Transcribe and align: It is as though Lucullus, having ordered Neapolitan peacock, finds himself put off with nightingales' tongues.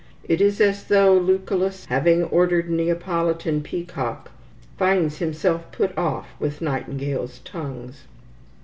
It 0.23 0.41
is 0.41 0.59
as 0.59 0.85
though 0.85 1.13
Lucullus, 1.15 1.85
having 1.85 2.23
ordered 2.23 2.71
Neapolitan 2.71 3.61
peacock, 3.61 4.31
finds 4.75 5.19
himself 5.19 5.71
put 5.71 5.95
off 5.95 6.25
with 6.39 6.59
nightingales' 6.59 7.37
tongues. 7.45 8.05